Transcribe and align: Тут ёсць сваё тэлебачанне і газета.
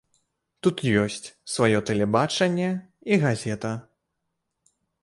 Тут 0.67 0.77
ёсць 1.01 1.27
сваё 1.57 1.83
тэлебачанне 1.91 2.69
і 3.13 3.23
газета. 3.29 3.77